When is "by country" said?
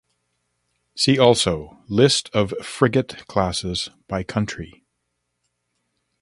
4.07-4.83